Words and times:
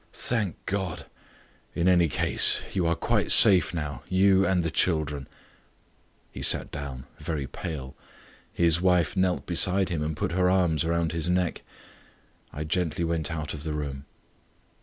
"Thank 0.13 0.55
God! 0.65 1.05
In 1.75 1.87
any 1.87 2.07
case, 2.07 2.63
you 2.73 2.87
are 2.87 2.95
quite 2.95 3.31
safe 3.31 3.71
now 3.71 4.01
you 4.09 4.43
and 4.47 4.63
the 4.63 4.71
children!" 4.71 5.27
He 6.31 6.41
sat 6.41 6.71
down, 6.71 7.05
very 7.19 7.45
pale. 7.45 7.95
His 8.51 8.81
wife 8.81 9.15
knelt 9.15 9.45
beside 9.45 9.89
him, 9.89 10.01
and 10.01 10.17
put 10.17 10.31
her 10.31 10.49
arms 10.49 10.83
around 10.83 11.11
his 11.11 11.29
neck 11.29 11.61
I 12.51 12.63
quietly 12.63 13.03
went 13.03 13.29
out 13.29 13.53
of 13.53 13.61
the 13.63 13.73
room. 13.73 14.05